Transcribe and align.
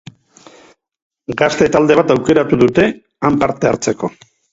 Gazte 1.41 1.67
talde 1.75 1.97
bat 1.99 2.13
aukeratu 2.15 2.59
dute 2.63 2.87
han 3.29 3.37
parte 3.45 3.71
hartzeko. 3.73 4.11